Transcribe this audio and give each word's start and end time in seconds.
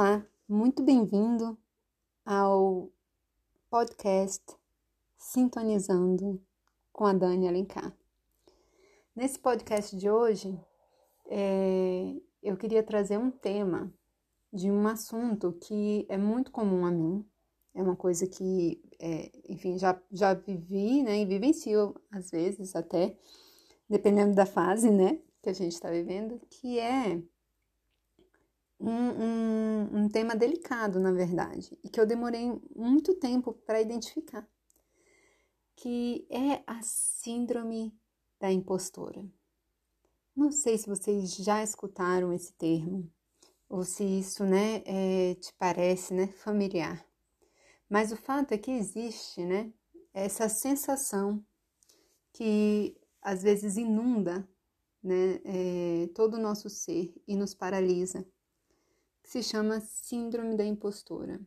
Olá, 0.00 0.24
muito 0.48 0.80
bem-vindo 0.80 1.58
ao 2.24 2.88
podcast 3.68 4.44
Sintonizando 5.18 6.40
com 6.92 7.04
a 7.04 7.12
Dani 7.12 7.48
Alencar. 7.48 7.92
Nesse 9.12 9.40
podcast 9.40 9.96
de 9.96 10.08
hoje, 10.08 10.56
é, 11.26 12.14
eu 12.40 12.56
queria 12.56 12.80
trazer 12.80 13.18
um 13.18 13.28
tema 13.28 13.92
de 14.52 14.70
um 14.70 14.86
assunto 14.86 15.52
que 15.54 16.06
é 16.08 16.16
muito 16.16 16.52
comum 16.52 16.86
a 16.86 16.92
mim, 16.92 17.26
é 17.74 17.82
uma 17.82 17.96
coisa 17.96 18.24
que, 18.24 18.80
é, 19.00 19.32
enfim, 19.48 19.80
já, 19.80 20.00
já 20.12 20.32
vivi, 20.32 21.02
né, 21.02 21.22
e 21.22 21.26
vivencio 21.26 22.00
às 22.12 22.30
vezes 22.30 22.76
até, 22.76 23.16
dependendo 23.90 24.36
da 24.36 24.46
fase, 24.46 24.92
né, 24.92 25.18
que 25.42 25.50
a 25.50 25.52
gente 25.52 25.72
está 25.72 25.90
vivendo, 25.90 26.40
que 26.48 26.78
é 26.78 27.20
um, 28.80 28.90
um, 28.90 29.98
um 30.04 30.08
tema 30.08 30.36
delicado, 30.36 31.00
na 31.00 31.12
verdade, 31.12 31.76
e 31.82 31.88
que 31.88 32.00
eu 32.00 32.06
demorei 32.06 32.52
muito 32.74 33.14
tempo 33.14 33.52
para 33.52 33.80
identificar, 33.80 34.48
que 35.74 36.26
é 36.30 36.62
a 36.66 36.80
síndrome 36.82 37.92
da 38.40 38.52
impostora. 38.52 39.24
Não 40.34 40.52
sei 40.52 40.78
se 40.78 40.88
vocês 40.88 41.34
já 41.36 41.62
escutaram 41.62 42.32
esse 42.32 42.52
termo, 42.52 43.10
ou 43.68 43.84
se 43.84 44.04
isso, 44.04 44.44
né, 44.44 44.82
é, 44.86 45.34
te 45.34 45.52
parece, 45.58 46.14
né, 46.14 46.28
familiar. 46.28 47.04
Mas 47.88 48.12
o 48.12 48.16
fato 48.16 48.52
é 48.52 48.58
que 48.58 48.70
existe, 48.70 49.44
né, 49.44 49.72
essa 50.14 50.48
sensação 50.48 51.44
que 52.32 52.96
às 53.20 53.42
vezes 53.42 53.76
inunda, 53.76 54.48
né, 55.02 55.40
é, 55.44 56.06
todo 56.14 56.34
o 56.34 56.40
nosso 56.40 56.70
ser 56.70 57.12
e 57.26 57.36
nos 57.36 57.54
paralisa 57.54 58.26
se 59.28 59.42
chama 59.42 59.78
Síndrome 59.78 60.56
da 60.56 60.64
Impostora. 60.64 61.38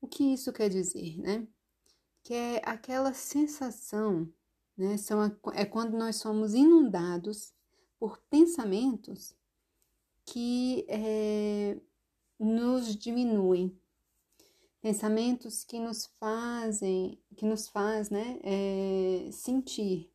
O 0.00 0.06
que 0.06 0.32
isso 0.32 0.52
quer 0.52 0.70
dizer, 0.70 1.18
né? 1.18 1.44
Que 2.22 2.32
é 2.32 2.62
aquela 2.64 3.12
sensação, 3.12 4.32
né? 4.76 4.96
São, 4.96 5.20
é 5.52 5.64
quando 5.64 5.98
nós 5.98 6.16
somos 6.16 6.54
inundados 6.54 7.52
por 7.98 8.18
pensamentos 8.30 9.34
que 10.24 10.86
é, 10.88 11.80
nos 12.38 12.94
diminuem, 12.94 13.76
pensamentos 14.80 15.64
que 15.64 15.80
nos 15.80 16.06
fazem, 16.20 17.20
que 17.34 17.44
nos 17.44 17.66
faz, 17.66 18.08
né, 18.08 18.38
é, 18.44 19.32
sentir 19.32 20.12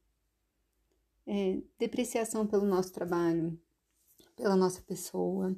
é, 1.28 1.62
depreciação 1.78 2.48
pelo 2.48 2.66
nosso 2.66 2.94
trabalho, 2.94 3.60
pela 4.38 4.56
nossa 4.56 4.82
pessoa, 4.82 5.54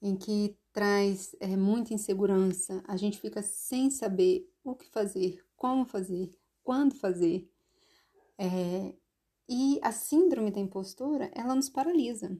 em 0.00 0.16
que 0.16 0.56
traz 0.76 1.34
é, 1.40 1.56
muita 1.56 1.94
insegurança, 1.94 2.84
a 2.86 2.98
gente 2.98 3.18
fica 3.18 3.40
sem 3.40 3.88
saber 3.88 4.46
o 4.62 4.74
que 4.74 4.84
fazer, 4.90 5.42
como 5.56 5.86
fazer, 5.86 6.36
quando 6.62 6.94
fazer. 6.94 7.50
É, 8.36 8.94
e 9.48 9.80
a 9.82 9.90
síndrome 9.90 10.50
da 10.50 10.60
impostura, 10.60 11.30
ela 11.34 11.54
nos 11.54 11.70
paralisa. 11.70 12.38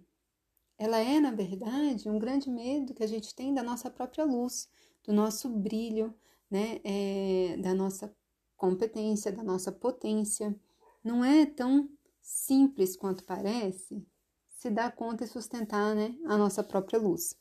Ela 0.77 0.99
é, 0.99 1.19
na 1.19 1.31
verdade, 1.31 2.11
um 2.11 2.19
grande 2.19 2.51
medo 2.51 2.93
que 2.93 3.03
a 3.03 3.07
gente 3.07 3.35
tem 3.35 3.55
da 3.55 3.63
nossa 3.63 3.91
própria 3.91 4.27
luz, 4.27 4.69
do 5.03 5.15
nosso 5.15 5.49
brilho, 5.49 6.15
né, 6.51 6.79
é, 6.85 7.57
da 7.57 7.73
nossa 7.73 8.15
competência, 8.55 9.33
da 9.33 9.43
nossa 9.43 9.73
potência. 9.73 10.55
Não 11.03 11.25
é 11.25 11.47
tão 11.47 11.89
simples 12.21 12.99
quanto 12.99 13.25
parece 13.25 14.07
se 14.59 14.69
dar 14.69 14.95
conta 14.95 15.25
e 15.25 15.27
sustentar 15.27 15.97
né, 15.97 16.15
a 16.27 16.37
nossa 16.37 16.63
própria 16.63 16.99
luz. 17.01 17.35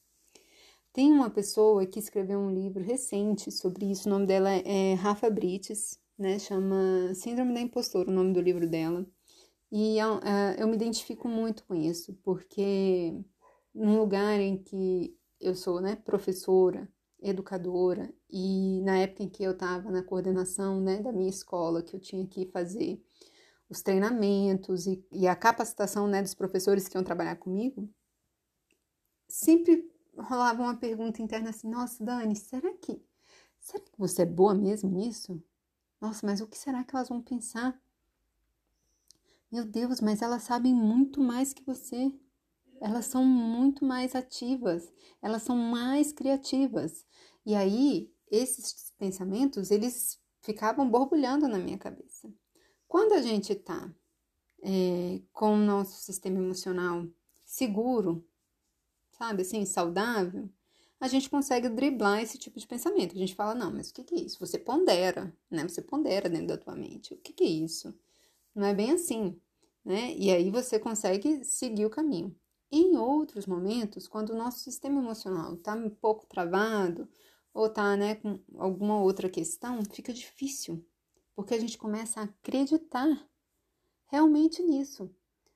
Tem 0.96 1.12
uma 1.12 1.30
pessoa 1.30 1.86
que 1.86 2.00
escreveu 2.00 2.40
um 2.40 2.50
livro 2.50 2.82
recente 2.82 3.52
sobre 3.52 3.92
isso, 3.92 4.08
o 4.08 4.12
nome 4.14 4.26
dela 4.26 4.50
é 4.50 4.94
Rafa 4.94 5.30
Brites, 5.30 6.00
né? 6.18 6.40
Chama 6.40 7.14
Síndrome 7.14 7.54
da 7.54 7.60
Impostora, 7.60 8.10
o 8.10 8.14
nome 8.14 8.32
do 8.32 8.40
livro 8.40 8.66
dela. 8.66 9.06
E 9.70 9.98
uh, 10.02 10.56
eu 10.58 10.66
me 10.70 10.76
identifico 10.76 11.28
muito 11.28 11.66
com 11.66 11.76
isso, 11.76 12.18
porque 12.24 13.14
num 13.74 13.98
lugar 13.98 14.40
em 14.40 14.58
que 14.58 15.14
eu 15.38 15.54
sou, 15.54 15.82
né, 15.82 15.98
professora, 15.98 16.88
educadora, 17.22 18.10
e 18.30 18.82
na 18.84 19.00
época 19.00 19.24
em 19.24 19.28
que 19.30 19.44
eu 19.44 19.52
estava 19.52 19.92
na 19.92 20.02
coordenação, 20.02 20.80
né, 20.80 21.02
da 21.02 21.12
minha 21.12 21.30
escola, 21.30 21.84
que 21.84 21.94
eu 21.94 22.00
tinha 22.00 22.26
que 22.26 22.46
fazer 22.54 23.04
os 23.70 23.82
treinamentos 23.82 24.88
e, 24.88 25.06
e 25.12 25.28
a 25.28 25.36
capacitação, 25.36 26.08
né, 26.08 26.22
dos 26.22 26.34
professores 26.34 26.88
que 26.88 26.96
iam 26.96 27.04
trabalhar 27.04 27.36
comigo, 27.36 27.90
sempre 29.28 29.94
rolava 30.18 30.62
uma 30.62 30.76
pergunta 30.76 31.22
interna 31.22 31.50
assim: 31.50 31.70
Nossa, 31.70 32.04
Dani, 32.04 32.36
será 32.36 32.74
que 32.74 33.02
será 33.60 33.84
que 33.84 33.98
você 33.98 34.22
é 34.24 34.26
boa 34.26 34.54
mesmo 34.54 34.90
nisso? 34.90 35.42
Nossa, 36.00 36.26
mas 36.26 36.42
o 36.42 36.48
que 36.48 36.58
será 36.58 36.84
que 36.84 36.96
elas 36.96 37.10
vão 37.10 37.22
pensar? 37.22 37.80
Meu 39.52 39.66
Deus, 39.66 40.02
mas 40.02 40.22
elas 40.22 40.44
sabem 40.44 40.74
muito 40.74 41.22
mais 41.22 41.54
que 41.54 41.64
você. 41.64 42.12
Elas 42.82 43.06
são 43.06 43.24
muito 43.24 43.86
mais 43.86 44.14
ativas, 44.14 44.92
elas 45.22 45.44
são 45.44 45.56
mais 45.56 46.12
criativas. 46.12 47.06
E 47.46 47.56
aí, 47.56 48.14
esses 48.30 48.92
pensamentos, 48.98 49.72
eles 49.72 50.20
ficavam 50.42 50.90
borbulhando 50.90 51.48
na 51.48 51.58
minha 51.58 51.78
cabeça. 51.78 52.32
Quando 52.88 53.14
a 53.14 53.22
gente 53.22 53.54
está 53.54 53.90
é, 54.62 55.22
com 55.32 55.54
o 55.54 55.58
nosso 55.58 56.04
sistema 56.04 56.38
emocional 56.38 57.08
seguro, 57.46 58.28
sabe, 59.18 59.42
assim, 59.44 59.66
saudável, 59.66 60.50
a 61.00 61.08
gente 61.08 61.30
consegue 61.30 61.70
driblar 61.70 62.22
esse 62.22 62.38
tipo 62.38 62.60
de 62.60 62.68
pensamento. 62.68 63.16
A 63.16 63.18
gente 63.18 63.36
fala, 63.36 63.56
não, 63.56 63.72
mas 63.72 63.90
o 63.90 63.94
que, 63.94 64.04
que 64.04 64.16
é 64.16 64.20
isso? 64.20 64.40
Você 64.40 64.58
pondera, 64.58 65.34
né? 65.50 65.68
Você 65.68 65.82
pondera 65.82 66.30
dentro 66.30 66.48
da 66.48 66.58
tua 66.58 66.76
mente. 66.76 67.14
O 67.14 67.18
que, 67.18 67.34
que 67.34 67.44
é 67.44 67.48
isso? 67.48 67.94
Não 68.54 68.66
é 68.66 68.74
bem 68.74 68.92
assim, 68.92 69.40
né? 69.84 70.14
E 70.18 70.32
aí 70.32 70.50
você 70.50 70.80
consegue 70.80 71.44
seguir 71.44 71.86
o 71.86 71.90
caminho. 71.90 72.36
Em 72.72 72.98
outros 72.98 73.46
momentos, 73.46 74.08
quando 74.08 74.32
o 74.32 74.38
nosso 74.38 74.60
sistema 74.60 75.00
emocional 75.02 75.54
está 75.54 75.74
um 75.74 75.90
pouco 75.90 76.26
travado 76.26 77.08
ou 77.54 77.68
está 77.68 77.96
né, 77.96 78.16
com 78.16 78.40
alguma 78.58 79.00
outra 79.00 79.30
questão, 79.30 79.84
fica 79.86 80.12
difícil, 80.12 80.86
porque 81.36 81.54
a 81.54 81.60
gente 81.60 81.78
começa 81.78 82.20
a 82.20 82.24
acreditar 82.24 83.30
realmente 84.08 84.62
nisso 84.62 85.10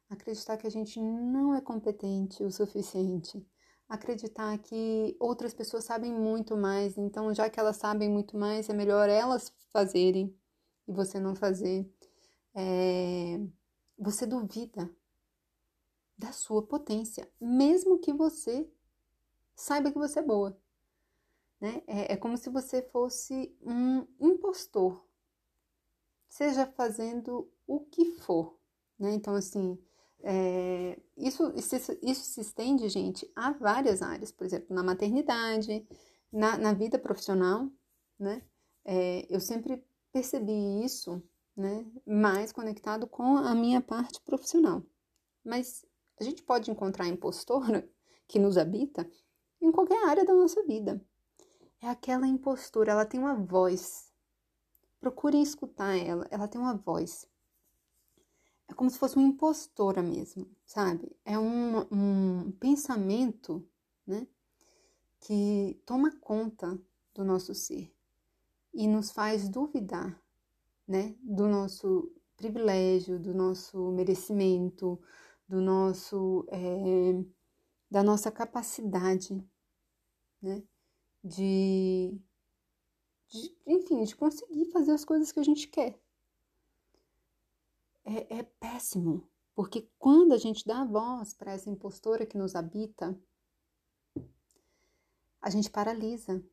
acreditar 0.09 0.58
que 0.58 0.68
a 0.68 0.72
gente 0.72 1.00
não 1.00 1.53
é 1.53 1.62
competente 1.62 2.44
o 2.44 2.52
suficiente, 2.52 3.46
acreditar 3.88 4.58
que 4.58 5.16
outras 5.20 5.53
pessoas 5.53 5.84
sabem 5.84 6.14
muito 6.14 6.58
mais, 6.58 6.97
então 6.97 7.34
já 7.34 7.50
que 7.50 7.59
elas 7.59 7.78
sabem 7.78 8.09
muito 8.09 8.38
mais, 8.38 8.69
é 8.69 8.74
melhor 8.74 9.09
elas 9.09 9.53
fazerem 9.72 10.36
e 10.88 10.92
você 10.92 11.19
não 11.19 11.36
fazer. 11.36 11.88
É... 12.56 13.40
Você 13.98 14.25
duvida 14.25 14.90
da 16.18 16.31
sua 16.31 16.62
potência, 16.66 17.31
mesmo 17.40 18.00
que 18.00 18.14
você 18.14 18.69
saiba 19.56 19.92
que 19.92 19.98
você 19.98 20.19
é 20.19 20.24
boa. 20.24 20.58
Né? 21.59 21.84
É, 21.88 22.14
é 22.14 22.18
como 22.18 22.38
se 22.38 22.50
você 22.50 22.81
fosse 22.81 23.56
um 23.62 24.08
impostor, 24.19 25.06
seja 26.28 26.66
fazendo 26.66 27.52
o 27.68 27.81
que 27.81 28.06
for. 28.19 28.58
Né? 28.98 29.14
Então, 29.14 29.36
assim, 29.36 29.78
é, 30.22 31.00
isso, 31.16 31.52
isso, 31.56 31.75
isso, 32.02 32.24
se 32.24 32.41
estende, 32.41 32.90
gente, 32.90 33.30
a 33.35 33.52
várias 33.52 34.02
áreas, 34.02 34.31
por 34.31 34.46
exemplo, 34.46 34.75
na 34.75 34.84
maternidade, 34.84 35.88
na, 36.31 36.57
na 36.57 36.74
vida 36.74 37.00
profissional, 37.00 37.69
né? 38.19 38.44
É, 38.84 39.25
eu 39.30 39.40
sempre 39.40 39.84
percebi 40.12 40.84
isso, 40.84 41.22
né? 41.56 41.85
Mais 42.06 42.52
conectado 42.52 43.07
com 43.07 43.38
a 43.38 43.56
minha 43.56 43.81
parte 43.81 44.21
profissional. 44.21 44.83
Mas 45.44 45.86
a 46.19 46.24
gente 46.24 46.44
pode 46.44 46.69
encontrar 46.69 47.06
a 47.06 47.10
impostora 47.10 47.88
que 48.27 48.39
nos 48.39 48.57
habita 48.57 49.10
em 49.62 49.72
qualquer 49.72 50.06
área 50.07 50.25
da 50.25 50.33
nossa 50.33 50.63
vida. 50.63 51.01
É 51.81 51.88
aquela 51.88 52.27
impostura, 52.27 52.92
ela 52.92 53.06
tem 53.06 53.19
uma 53.19 53.36
voz. 53.36 54.12
Procurem 55.00 55.42
escutar 55.42 55.95
ela, 55.95 56.27
ela 56.30 56.48
tem 56.48 56.60
uma 56.60 56.75
voz 56.75 57.29
é 58.69 58.74
como 58.74 58.89
se 58.89 59.00
fosse 59.00 59.16
uma 59.18 59.27
impostora 59.27 60.01
mesmo, 60.01 60.48
sabe? 60.66 61.12
É 61.25 61.38
um, 61.38 61.80
um 61.92 62.51
pensamento, 62.51 63.68
né? 64.06 64.27
Que 65.19 65.81
toma 65.86 66.16
conta 66.21 66.80
do 67.13 67.25
nosso 67.25 67.54
ser 67.56 67.94
e 68.74 68.88
nos 68.88 69.12
faz 69.12 69.50
duvidar, 69.50 70.21
né? 70.88 71.16
Do 71.21 71.48
nosso 71.48 72.13
privilégio, 72.38 73.19
do 73.19 73.33
nosso 73.33 73.92
merecimento, 73.92 75.01
do 75.48 75.60
nosso, 75.60 76.45
é, 76.50 77.24
da 77.89 78.04
nossa 78.04 78.31
capacidade, 78.31 79.44
né? 80.39 80.63
De, 81.24 82.15
de, 83.27 83.57
enfim, 83.65 84.04
de 84.04 84.15
conseguir 84.15 84.65
fazer 84.72 84.92
as 84.92 85.04
coisas 85.04 85.31
que 85.31 85.39
a 85.39 85.44
gente 85.44 85.68
quer 85.68 86.00
é, 88.10 88.40
é 88.40 88.44
péssimo, 88.44 89.24
porque 89.54 89.88
quando 90.00 90.34
a 90.34 90.38
gente 90.38 90.66
dá 90.66 90.84
voz 90.84 91.34
para 91.34 91.52
essa 91.52 91.70
impostora 91.70 92.26
que 92.26 92.38
nos 92.38 92.56
habita, 92.56 93.16
a 95.42 95.50
gente 95.50 95.70
paralisa, 95.70 96.44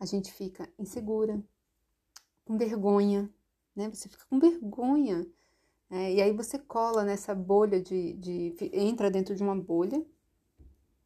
a 0.00 0.06
gente 0.06 0.32
fica 0.32 0.68
insegura, 0.78 1.42
com 2.44 2.56
vergonha, 2.56 3.32
né? 3.76 3.88
Você 3.90 4.08
fica 4.08 4.24
com 4.28 4.38
vergonha. 4.38 5.26
É, 5.90 6.14
e 6.14 6.22
aí 6.22 6.32
você 6.32 6.58
cola 6.58 7.04
nessa 7.04 7.34
bolha 7.34 7.80
de, 7.80 8.14
de. 8.14 8.54
entra 8.72 9.10
dentro 9.10 9.34
de 9.34 9.42
uma 9.42 9.54
bolha 9.54 10.04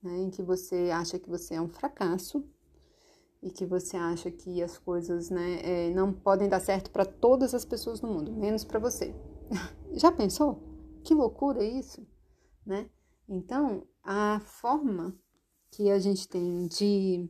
né, 0.03 0.19
em 0.19 0.31
que 0.31 0.43
você 0.43 0.91
acha 0.93 1.19
que 1.19 1.29
você 1.29 1.55
é 1.55 1.61
um 1.61 1.69
fracasso 1.69 2.45
e 3.43 3.51
que 3.51 3.67
você 3.67 3.97
acha 3.97 4.31
que 4.31 4.63
as 4.63 4.79
coisas 4.79 5.29
né, 5.29 5.61
é, 5.63 5.91
não 5.91 6.13
podem 6.13 6.49
dar 6.49 6.61
certo 6.61 6.91
para 6.91 7.05
todas 7.05 7.53
as 7.53 7.65
pessoas 7.65 8.01
do 8.01 8.07
mundo, 8.07 8.33
menos 8.33 8.65
para 8.65 8.79
você. 8.79 9.15
Já 9.94 10.10
pensou? 10.12 10.62
Que 11.04 11.14
loucura 11.14 11.64
isso, 11.64 12.06
né? 12.64 12.90
Então, 13.28 13.87
a 14.02 14.40
forma 14.40 15.19
que 15.70 15.90
a 15.90 15.98
gente 15.98 16.28
tem 16.28 16.66
de 16.66 17.28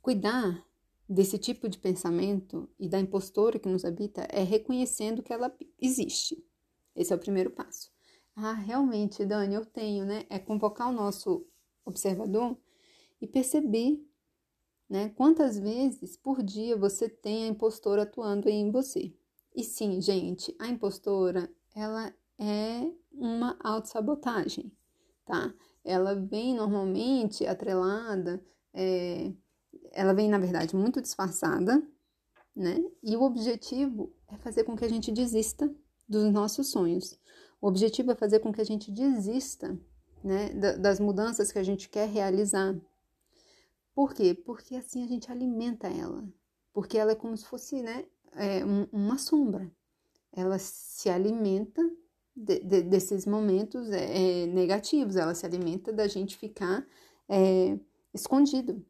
cuidar 0.00 0.64
desse 1.08 1.38
tipo 1.38 1.68
de 1.68 1.78
pensamento 1.78 2.68
e 2.78 2.88
da 2.88 3.00
impostora 3.00 3.58
que 3.58 3.68
nos 3.68 3.84
habita 3.84 4.22
é 4.30 4.42
reconhecendo 4.42 5.22
que 5.22 5.32
ela 5.32 5.54
existe. 5.78 6.42
Esse 6.94 7.12
é 7.12 7.16
o 7.16 7.20
primeiro 7.20 7.50
passo. 7.50 7.90
Ah, 8.34 8.52
realmente, 8.52 9.24
Dani, 9.24 9.54
eu 9.54 9.66
tenho, 9.66 10.04
né? 10.04 10.24
É 10.30 10.38
convocar 10.38 10.88
o 10.88 10.92
nosso 10.92 11.46
observador 11.84 12.56
e 13.20 13.26
perceber, 13.26 14.00
né? 14.88 15.10
Quantas 15.10 15.58
vezes 15.58 16.16
por 16.16 16.42
dia 16.42 16.76
você 16.76 17.08
tem 17.08 17.44
a 17.44 17.48
impostora 17.48 18.02
atuando 18.02 18.48
em 18.48 18.70
você. 18.70 19.12
E 19.54 19.64
sim, 19.64 20.00
gente, 20.00 20.54
a 20.58 20.68
impostora, 20.68 21.50
ela 21.74 22.14
é 22.38 22.90
uma 23.12 23.56
autossabotagem, 23.62 24.72
tá? 25.24 25.52
Ela 25.84 26.14
vem 26.14 26.54
normalmente 26.54 27.46
atrelada 27.46 28.42
é, 28.72 29.32
ela 29.92 30.12
vem, 30.12 30.28
na 30.28 30.38
verdade, 30.38 30.76
muito 30.76 31.00
disfarçada, 31.00 31.82
né? 32.54 32.82
E 33.02 33.16
o 33.16 33.22
objetivo 33.22 34.12
é 34.28 34.36
fazer 34.38 34.64
com 34.64 34.76
que 34.76 34.84
a 34.84 34.88
gente 34.88 35.12
desista 35.12 35.72
dos 36.08 36.30
nossos 36.32 36.68
sonhos. 36.68 37.18
O 37.60 37.68
objetivo 37.68 38.12
é 38.12 38.14
fazer 38.14 38.40
com 38.40 38.52
que 38.52 38.60
a 38.60 38.64
gente 38.64 38.90
desista, 38.90 39.78
né, 40.22 40.50
das 40.78 41.00
mudanças 41.00 41.52
que 41.52 41.58
a 41.58 41.62
gente 41.62 41.88
quer 41.88 42.08
realizar. 42.08 42.78
Por 43.94 44.14
quê? 44.14 44.34
Porque 44.34 44.76
assim 44.76 45.04
a 45.04 45.06
gente 45.06 45.30
alimenta 45.30 45.88
ela. 45.88 46.26
Porque 46.72 46.96
ela 46.96 47.12
é 47.12 47.14
como 47.14 47.36
se 47.36 47.44
fosse, 47.46 47.82
né, 47.82 48.06
é, 48.34 48.62
uma 48.92 49.18
sombra. 49.18 49.70
Ela 50.32 50.58
se 50.58 51.08
alimenta 51.08 51.82
de, 52.34 52.60
de, 52.60 52.82
desses 52.82 53.26
momentos 53.26 53.90
é, 53.90 54.42
é, 54.42 54.46
negativos. 54.46 55.16
Ela 55.16 55.34
se 55.34 55.44
alimenta 55.44 55.92
da 55.92 56.06
gente 56.06 56.36
ficar 56.36 56.86
é, 57.28 57.78
escondido, 58.12 58.84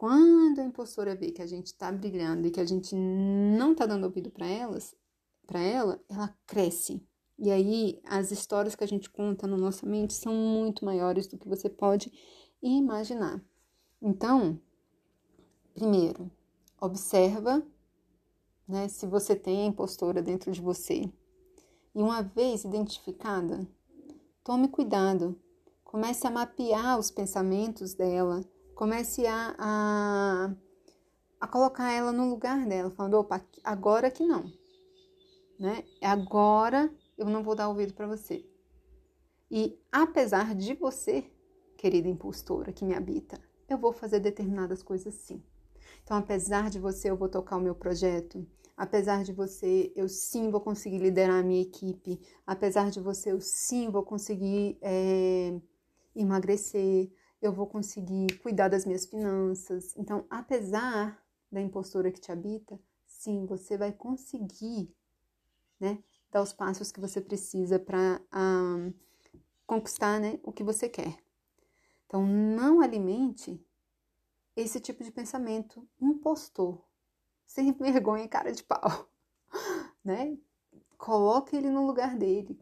quando 0.00 0.60
a 0.60 0.64
impostora 0.64 1.14
vê 1.14 1.30
que 1.30 1.42
a 1.42 1.46
gente 1.46 1.66
está 1.66 1.92
brilhando 1.92 2.46
e 2.46 2.50
que 2.50 2.58
a 2.58 2.64
gente 2.64 2.94
não 2.94 3.72
está 3.72 3.84
dando 3.84 4.04
ouvido 4.04 4.30
para 4.30 4.46
elas, 4.46 4.96
para 5.46 5.60
ela, 5.60 6.02
ela 6.08 6.34
cresce. 6.46 7.06
E 7.38 7.50
aí 7.50 8.00
as 8.04 8.30
histórias 8.30 8.74
que 8.74 8.82
a 8.82 8.86
gente 8.86 9.10
conta 9.10 9.46
na 9.46 9.58
nossa 9.58 9.86
mente 9.86 10.14
são 10.14 10.34
muito 10.34 10.86
maiores 10.86 11.26
do 11.26 11.36
que 11.36 11.46
você 11.46 11.68
pode 11.68 12.10
imaginar. 12.62 13.44
Então, 14.00 14.58
primeiro, 15.74 16.30
observa, 16.80 17.62
né, 18.70 18.88
se 18.88 19.06
você 19.06 19.34
tem 19.34 19.62
a 19.62 19.66
impostora 19.66 20.22
dentro 20.22 20.52
de 20.52 20.60
você. 20.60 21.10
E 21.94 22.00
uma 22.00 22.22
vez 22.22 22.64
identificada, 22.64 23.66
tome 24.44 24.68
cuidado. 24.68 25.38
Comece 25.84 26.26
a 26.26 26.30
mapear 26.30 26.98
os 26.98 27.10
pensamentos 27.10 27.94
dela 27.94 28.44
comece 28.80 29.26
a, 29.26 29.54
a, 29.58 30.54
a 31.38 31.46
colocar 31.46 31.92
ela 31.92 32.12
no 32.12 32.30
lugar 32.30 32.66
dela, 32.66 32.90
falando, 32.90 33.18
opa, 33.18 33.44
agora 33.62 34.10
que 34.10 34.24
não, 34.24 34.50
né? 35.58 35.84
Agora 36.00 36.90
eu 37.18 37.26
não 37.26 37.42
vou 37.42 37.54
dar 37.54 37.68
ouvido 37.68 37.92
para 37.92 38.06
você. 38.06 38.42
E 39.50 39.78
apesar 39.92 40.54
de 40.54 40.72
você, 40.72 41.30
querida 41.76 42.08
impostora 42.08 42.72
que 42.72 42.86
me 42.86 42.94
habita, 42.94 43.38
eu 43.68 43.76
vou 43.76 43.92
fazer 43.92 44.18
determinadas 44.18 44.82
coisas 44.82 45.12
sim. 45.12 45.44
Então, 46.02 46.16
apesar 46.16 46.70
de 46.70 46.78
você, 46.78 47.10
eu 47.10 47.18
vou 47.18 47.28
tocar 47.28 47.58
o 47.58 47.60
meu 47.60 47.74
projeto. 47.74 48.46
Apesar 48.80 49.22
de 49.24 49.32
você, 49.32 49.92
eu 49.94 50.08
sim 50.08 50.50
vou 50.50 50.60
conseguir 50.60 50.98
liderar 50.98 51.40
a 51.40 51.42
minha 51.42 51.60
equipe. 51.60 52.18
Apesar 52.46 52.90
de 52.90 53.00
você, 53.00 53.32
eu 53.32 53.40
sim 53.40 53.90
vou 53.90 54.02
conseguir 54.02 54.78
é, 54.80 55.60
emagrecer 56.16 57.10
eu 57.40 57.52
vou 57.52 57.66
conseguir 57.66 58.38
cuidar 58.40 58.68
das 58.68 58.84
minhas 58.84 59.06
finanças. 59.06 59.96
Então, 59.96 60.26
apesar 60.28 61.22
da 61.50 61.60
impostura 61.60 62.12
que 62.12 62.20
te 62.20 62.30
habita, 62.30 62.78
sim, 63.06 63.46
você 63.46 63.78
vai 63.78 63.92
conseguir, 63.92 64.94
né, 65.78 66.02
dar 66.30 66.42
os 66.42 66.52
passos 66.52 66.92
que 66.92 67.00
você 67.00 67.20
precisa 67.20 67.78
para 67.78 68.20
um, 68.34 68.92
conquistar, 69.66 70.20
né, 70.20 70.38
o 70.42 70.52
que 70.52 70.62
você 70.62 70.88
quer. 70.88 71.16
Então, 72.06 72.26
não 72.26 72.80
alimente 72.80 73.64
esse 74.54 74.78
tipo 74.78 75.02
de 75.02 75.10
pensamento 75.10 75.88
impostor, 76.00 76.84
sem 77.50 77.72
vergonha 77.72 78.22
e 78.22 78.28
cara 78.28 78.52
de 78.52 78.62
pau, 78.62 79.10
né? 80.04 80.38
Coloque 80.96 81.56
ele 81.56 81.68
no 81.68 81.84
lugar 81.84 82.16
dele 82.16 82.56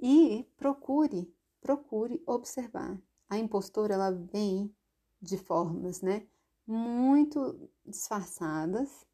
e 0.00 0.44
procure, 0.56 1.32
procure 1.60 2.20
observar 2.26 3.00
a 3.28 3.38
impostora 3.38 3.94
ela 3.94 4.10
vem 4.10 4.74
de 5.20 5.38
formas, 5.38 6.02
né, 6.02 6.26
muito 6.66 7.70
disfarçadas 7.86 9.06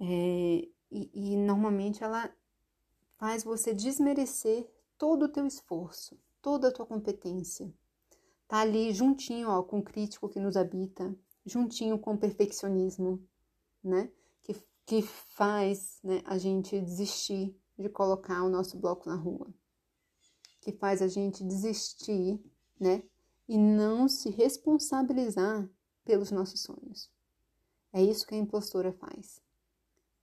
é, 0.00 0.66
e, 0.90 1.10
e 1.12 1.36
normalmente 1.36 2.02
ela 2.02 2.34
faz 3.18 3.44
você 3.44 3.74
desmerecer 3.74 4.66
todo 4.96 5.24
o 5.24 5.28
teu 5.28 5.46
esforço, 5.46 6.18
toda 6.40 6.68
a 6.68 6.72
tua 6.72 6.86
competência. 6.86 7.70
Tá 8.48 8.60
ali 8.60 8.90
juntinho, 8.94 9.50
ó, 9.50 9.62
com 9.62 9.80
o 9.80 9.84
crítico 9.84 10.30
que 10.30 10.40
nos 10.40 10.56
habita, 10.56 11.14
juntinho 11.44 11.98
com 11.98 12.14
o 12.14 12.18
perfeccionismo, 12.18 13.22
né? 13.84 14.10
Que, 14.42 14.54
que 14.86 15.02
faz 15.02 16.00
né, 16.02 16.22
a 16.24 16.38
gente 16.38 16.80
desistir 16.80 17.56
de 17.78 17.88
colocar 17.88 18.42
o 18.42 18.50
nosso 18.50 18.78
bloco 18.78 19.08
na 19.08 19.16
rua. 19.16 19.52
Que 20.60 20.72
faz 20.72 21.02
a 21.02 21.08
gente 21.08 21.44
desistir 21.44 22.40
né? 22.78 23.02
E 23.48 23.56
não 23.58 24.08
se 24.08 24.30
responsabilizar 24.30 25.68
pelos 26.04 26.30
nossos 26.30 26.60
sonhos. 26.60 27.10
É 27.92 28.02
isso 28.02 28.26
que 28.26 28.34
a 28.34 28.38
impostora 28.38 28.92
faz. 28.92 29.40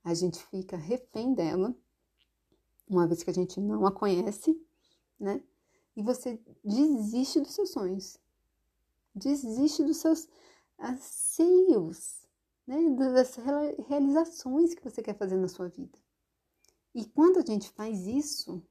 A 0.03 0.13
gente 0.13 0.43
fica 0.45 0.75
refém 0.75 1.33
dela, 1.33 1.75
uma 2.87 3.07
vez 3.07 3.23
que 3.23 3.29
a 3.29 3.33
gente 3.33 3.59
não 3.59 3.85
a 3.85 3.91
conhece, 3.91 4.59
né? 5.19 5.43
E 5.95 6.01
você 6.01 6.39
desiste 6.63 7.39
dos 7.39 7.53
seus 7.53 7.71
sonhos. 7.71 8.17
Desiste 9.13 9.83
dos 9.83 9.97
seus 9.97 10.27
anseios, 10.79 12.20
né? 12.71 13.13
Das 13.13 13.35
realizações 13.87 14.73
que 14.73 14.83
você 14.83 15.01
quer 15.01 15.17
fazer 15.17 15.35
na 15.35 15.49
sua 15.49 15.67
vida. 15.67 15.99
E 16.95 17.05
quando 17.05 17.39
a 17.39 17.45
gente 17.45 17.69
faz 17.71 18.07
isso, 18.07 18.63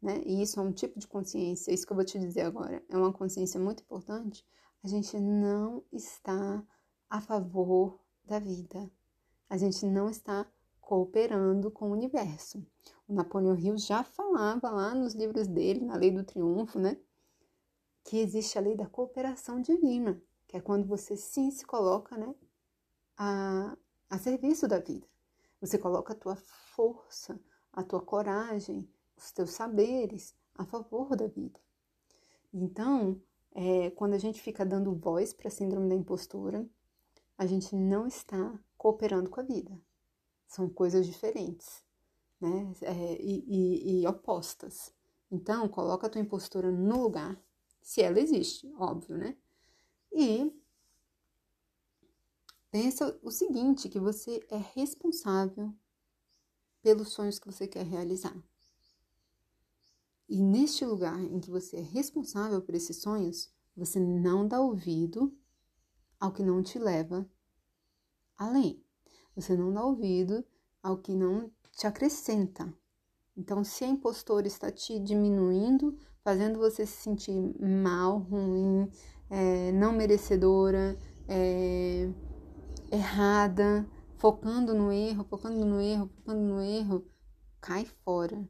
né? 0.00 0.22
E 0.24 0.42
isso 0.42 0.58
é 0.58 0.62
um 0.62 0.72
tipo 0.72 0.98
de 0.98 1.06
consciência, 1.06 1.72
isso 1.72 1.86
que 1.86 1.92
eu 1.92 1.96
vou 1.96 2.04
te 2.04 2.18
dizer 2.18 2.42
agora, 2.42 2.82
é 2.88 2.96
uma 2.96 3.12
consciência 3.12 3.60
muito 3.60 3.82
importante. 3.82 4.46
A 4.82 4.88
gente 4.88 5.18
não 5.20 5.84
está 5.92 6.64
a 7.10 7.20
favor 7.20 8.00
da 8.24 8.38
vida. 8.38 8.90
A 9.48 9.56
gente 9.58 9.84
não 9.86 10.08
está 10.08 10.46
cooperando 10.80 11.70
com 11.70 11.88
o 11.88 11.92
universo. 11.92 12.66
O 13.06 13.14
Napoleão 13.14 13.56
Hill 13.56 13.78
já 13.78 14.02
falava 14.02 14.70
lá 14.70 14.94
nos 14.94 15.14
livros 15.14 15.46
dele, 15.46 15.84
na 15.84 15.96
Lei 15.96 16.10
do 16.10 16.24
Triunfo, 16.24 16.78
né? 16.78 16.98
Que 18.04 18.18
existe 18.18 18.58
a 18.58 18.60
lei 18.60 18.76
da 18.76 18.86
cooperação 18.86 19.60
divina, 19.60 20.20
que 20.46 20.56
é 20.56 20.60
quando 20.60 20.86
você 20.86 21.16
sim 21.16 21.50
se 21.50 21.64
coloca, 21.64 22.16
né? 22.18 22.34
A, 23.16 23.76
a 24.10 24.18
serviço 24.18 24.66
da 24.66 24.78
vida. 24.78 25.06
Você 25.60 25.78
coloca 25.78 26.12
a 26.12 26.16
tua 26.16 26.36
força, 26.36 27.40
a 27.72 27.82
tua 27.82 28.00
coragem, 28.00 28.88
os 29.16 29.30
teus 29.32 29.50
saberes 29.50 30.34
a 30.54 30.64
favor 30.64 31.16
da 31.16 31.26
vida. 31.26 31.58
Então, 32.52 33.20
é, 33.52 33.90
quando 33.90 34.14
a 34.14 34.18
gente 34.18 34.40
fica 34.40 34.64
dando 34.64 34.94
voz 34.94 35.32
para 35.32 35.48
a 35.48 35.50
síndrome 35.50 35.88
da 35.88 35.94
impostura, 35.94 36.66
a 37.36 37.46
gente 37.46 37.74
não 37.74 38.06
está 38.06 38.58
cooperando 38.76 39.30
com 39.30 39.40
a 39.40 39.44
vida. 39.44 39.80
São 40.46 40.68
coisas 40.68 41.06
diferentes, 41.06 41.82
né? 42.40 42.72
É, 42.82 43.16
e, 43.20 43.44
e, 43.46 44.02
e 44.02 44.06
opostas. 44.06 44.92
Então, 45.30 45.68
coloca 45.68 46.06
a 46.06 46.10
tua 46.10 46.20
impostura 46.20 46.70
no 46.70 47.02
lugar, 47.02 47.40
se 47.80 48.02
ela 48.02 48.20
existe, 48.20 48.72
óbvio, 48.78 49.16
né? 49.16 49.36
E 50.12 50.52
pensa 52.74 53.16
o 53.22 53.30
seguinte, 53.30 53.88
que 53.88 54.00
você 54.00 54.44
é 54.50 54.56
responsável 54.74 55.72
pelos 56.82 57.10
sonhos 57.10 57.38
que 57.38 57.46
você 57.46 57.68
quer 57.68 57.86
realizar. 57.86 58.36
E 60.28 60.42
neste 60.42 60.84
lugar 60.84 61.22
em 61.22 61.38
que 61.38 61.52
você 61.52 61.76
é 61.76 61.80
responsável 61.80 62.60
por 62.60 62.74
esses 62.74 62.96
sonhos, 62.96 63.48
Você 63.76 63.98
não 63.98 64.46
dá 64.46 64.60
ouvido 64.60 65.36
ao 66.18 66.32
que 66.32 66.44
não 66.44 66.62
te 66.62 66.78
leva 66.78 67.28
além. 68.36 68.80
Você 69.34 69.56
não 69.56 69.72
dá 69.72 69.84
ouvido 69.84 70.44
ao 70.80 70.98
que 70.98 71.14
não 71.14 71.50
te 71.72 71.86
acrescenta. 71.86 72.72
Então, 73.36 73.64
se 73.64 73.84
a 73.84 73.88
impostora 73.88 74.46
está 74.46 74.70
te 74.70 74.98
diminuindo, 75.00 75.96
fazendo 76.22 76.58
você 76.58 76.86
se 76.86 77.02
sentir 77.02 77.40
mal, 77.60 78.18
ruim, 78.18 78.88
é, 79.28 79.72
não 79.72 79.92
merecedora, 79.92 80.96
é, 81.26 82.08
errada, 82.94 83.88
focando 84.16 84.74
no 84.74 84.92
erro, 84.92 85.24
focando 85.24 85.64
no 85.64 85.80
erro, 85.80 86.08
focando 86.08 86.40
no 86.40 86.60
erro, 86.60 87.06
cai 87.60 87.84
fora, 87.84 88.48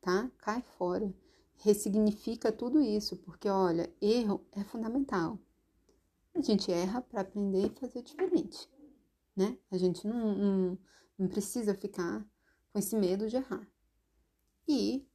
tá? 0.00 0.30
Cai 0.38 0.62
fora. 0.78 1.12
Ressignifica 1.56 2.52
tudo 2.52 2.80
isso, 2.80 3.16
porque 3.18 3.48
olha, 3.48 3.92
erro 4.00 4.46
é 4.52 4.62
fundamental. 4.64 5.38
A 6.34 6.40
gente 6.40 6.70
erra 6.70 7.00
para 7.00 7.20
aprender 7.20 7.66
e 7.66 7.80
fazer 7.80 8.02
diferente, 8.02 8.68
né? 9.36 9.56
A 9.70 9.78
gente 9.78 10.06
não, 10.06 10.34
não, 10.34 10.78
não 11.18 11.28
precisa 11.28 11.74
ficar 11.74 12.26
com 12.72 12.78
esse 12.78 12.96
medo 12.96 13.28
de 13.28 13.36
errar. 13.36 13.66
E 14.66 15.06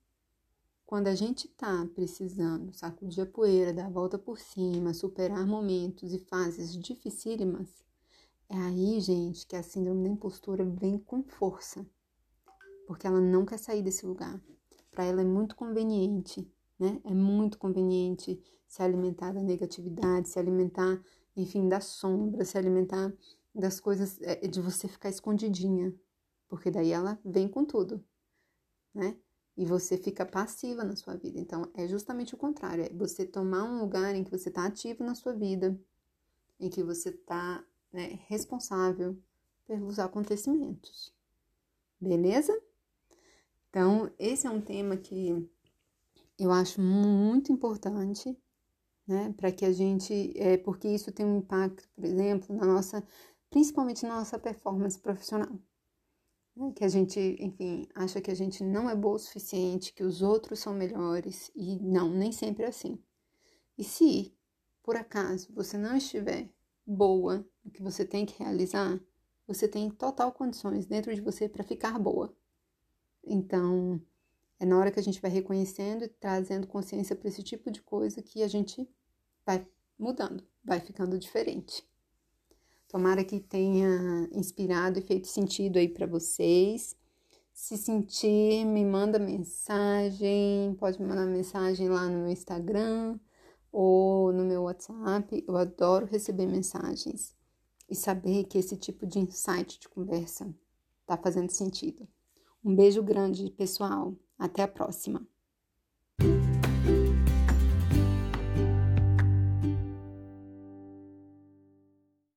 quando 0.86 1.08
a 1.08 1.16
gente 1.16 1.48
tá 1.50 1.88
precisando 1.94 2.74
sacudir 2.74 3.24
a 3.24 3.26
poeira, 3.26 3.74
dar 3.74 3.88
a 3.88 3.90
volta 3.90 4.18
por 4.18 4.40
cima, 4.40 4.94
superar 4.94 5.46
momentos 5.46 6.14
e 6.14 6.20
fases 6.20 6.76
dificílimas, 6.76 7.70
é 8.50 8.58
aí, 8.58 9.00
gente, 9.00 9.46
que 9.46 9.56
a 9.56 9.64
síndrome 9.64 10.04
da 10.04 10.10
impostura 10.10 10.66
vem 10.66 10.98
com 10.98 11.24
força. 11.24 11.86
Porque 12.88 13.06
ela 13.06 13.22
não 13.22 13.46
quer 13.46 13.58
sair 13.58 13.84
desse 13.84 14.06
lugar. 14.06 14.42
Para 14.92 15.06
ela 15.06 15.22
é 15.22 15.26
muito 15.26 15.56
conveniente, 15.56 16.52
né? 16.80 17.00
É 17.04 17.14
muito 17.14 17.58
conveniente 17.58 18.42
se 18.68 18.82
alimentar 18.82 19.32
da 19.32 19.42
negatividade, 19.42 20.30
se 20.30 20.40
alimentar, 20.40 21.02
enfim, 21.36 21.70
da 21.70 21.80
sombra, 21.80 22.44
se 22.44 22.58
alimentar 22.58 23.14
das 23.54 23.80
coisas, 23.80 24.20
é, 24.22 24.48
de 24.48 24.60
você 24.60 24.88
ficar 24.88 25.10
escondidinha. 25.10 25.94
Porque 26.48 26.72
daí 26.72 26.92
ela 26.92 27.20
vem 27.24 27.48
com 27.48 27.64
tudo, 27.64 28.04
né? 28.94 29.16
e 29.60 29.66
você 29.66 29.98
fica 29.98 30.26
passiva 30.26 30.86
na 30.86 30.96
sua 30.96 31.18
vida. 31.18 31.38
Então, 31.38 31.70
é 31.74 31.86
justamente 31.86 32.34
o 32.34 32.38
contrário, 32.38 32.86
é 32.86 32.90
você 32.94 33.26
tomar 33.26 33.66
um 33.66 33.82
lugar 33.82 34.16
em 34.16 34.24
que 34.24 34.32
você 34.32 34.48
está 34.48 34.64
ativo 34.64 35.04
na 35.04 35.14
sua 35.14 35.34
vida, 35.34 35.78
em 36.58 36.70
que 36.70 36.82
você 36.82 37.10
está 37.10 37.62
né, 37.92 38.20
responsável 38.28 39.18
pelos 39.68 40.00
acontecimentos. 40.00 41.14
Beleza? 42.00 42.58
Então, 43.70 44.12
esse 44.18 44.48
é 44.48 44.50
um 44.50 44.62
tema 44.62 44.98
que 44.98 45.48
eu 46.38 46.52
acho 46.52 46.82
muito 46.82 47.52
importante, 47.52 48.38
né, 49.08 49.34
para 49.38 49.52
que 49.52 49.66
a 49.66 49.72
gente, 49.72 50.34
é, 50.38 50.58
porque 50.58 50.88
isso 50.88 51.12
tem 51.12 51.26
um 51.26 51.38
impacto, 51.40 51.88
por 51.96 52.06
exemplo, 52.06 52.56
na 52.56 52.66
nossa, 52.66 53.04
principalmente 53.50 54.06
na 54.06 54.20
nossa 54.20 54.40
performance 54.40 54.98
profissional 54.98 55.60
né? 56.60 56.74
que 56.76 56.84
a 56.84 56.90
gente, 56.90 57.20
enfim, 57.40 57.88
acha 57.96 58.20
que 58.22 58.30
a 58.30 58.36
gente 58.36 58.64
não 58.64 58.90
é 58.90 58.96
boa 58.96 59.16
o 59.16 59.20
suficiente, 59.20 59.94
que 59.94 60.04
os 60.04 60.22
outros 60.22 60.60
são 60.60 60.74
melhores, 60.74 61.50
e 61.56 61.80
não, 61.80 62.10
nem 62.10 62.32
sempre 62.32 62.66
é 62.66 62.68
assim. 62.68 63.02
E 63.78 63.84
se, 63.84 64.36
por 64.84 64.98
acaso, 64.98 65.52
você 65.54 65.78
não 65.78 65.96
estiver 65.96 66.50
boa 66.86 67.46
que 67.70 67.82
você 67.82 68.06
tem 68.06 68.26
que 68.26 68.42
realizar, 68.42 69.00
você 69.48 69.68
tem 69.68 69.90
total 69.90 70.32
condições 70.32 70.86
dentro 70.86 71.14
de 71.14 71.22
você 71.22 71.48
para 71.48 71.64
ficar 71.64 71.98
boa. 71.98 72.36
Então, 73.24 74.02
é 74.60 74.66
na 74.66 74.78
hora 74.78 74.92
que 74.92 75.00
a 75.00 75.04
gente 75.04 75.22
vai 75.22 75.32
reconhecendo 75.32 76.04
e 76.04 76.08
trazendo 76.08 76.68
consciência 76.68 77.16
para 77.16 77.30
esse 77.30 77.42
tipo 77.42 77.72
de 77.72 77.82
coisa 77.82 78.22
que 78.22 78.44
a 78.44 78.48
gente 78.48 78.88
vai 79.46 79.66
mudando, 79.98 80.44
vai 80.64 80.80
ficando 80.80 81.18
diferente. 81.18 81.88
Tomara 82.88 83.24
que 83.24 83.40
tenha 83.40 84.28
inspirado 84.32 85.00
e 85.00 85.02
feito 85.02 85.28
sentido 85.28 85.78
aí 85.78 85.88
para 85.88 86.08
vocês. 86.08 86.98
Se 87.54 87.78
sentir, 87.78 88.66
me 88.66 88.84
manda 88.84 89.20
mensagem, 89.20 90.76
pode 90.80 91.00
me 91.00 91.08
mandar 91.08 91.26
mensagem 91.26 91.90
lá 91.90 92.08
no 92.08 92.24
meu 92.24 92.30
Instagram 92.30 93.20
ou 93.72 94.32
no 94.32 94.44
meu 94.44 94.64
WhatsApp. 94.64 95.44
Eu 95.48 95.58
adoro 95.58 96.06
receber 96.06 96.46
mensagens 96.46 97.36
e 97.90 97.96
saber 97.96 98.46
que 98.46 98.58
esse 98.58 98.78
tipo 98.78 99.06
de 99.06 99.20
insight 99.20 99.80
de 99.80 99.90
conversa 99.90 100.54
tá 101.06 101.18
fazendo 101.18 101.52
sentido. 101.52 102.08
Um 102.64 102.76
beijo 102.76 103.02
grande, 103.02 103.50
pessoal. 103.52 104.16
Até 104.38 104.64
a 104.64 104.68
próxima. 104.68 105.26